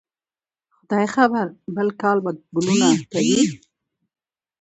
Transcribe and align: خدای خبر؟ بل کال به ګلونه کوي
خدای 0.75 1.05
خبر؟ 1.15 1.47
بل 1.75 1.87
کال 2.01 2.17
به 2.23 2.31
ګلونه 2.53 2.89
کوي 3.11 3.41